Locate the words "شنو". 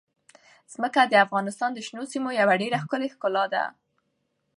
1.87-2.03